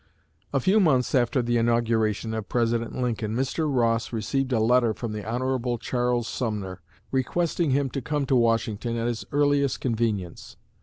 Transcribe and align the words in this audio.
A 0.51 0.59
few 0.59 0.79
months 0.79 1.13
after 1.13 1.43
the 1.43 1.57
inauguration 1.59 2.33
of 2.33 2.49
President 2.49 2.99
Lincoln, 2.99 3.35
Mr. 3.35 3.71
Ross 3.71 4.11
received 4.11 4.51
a 4.51 4.59
letter 4.59 4.95
from 4.95 5.11
the 5.11 5.23
Hon. 5.23 5.77
Charles 5.77 6.27
Sumner, 6.27 6.81
requesting 7.11 7.69
him 7.69 7.87
to 7.91 8.01
come 8.01 8.25
to 8.25 8.35
Washington 8.35 8.97
at 8.97 9.05
his 9.05 9.25
earliest 9.31 9.79
convenience. 9.79 10.57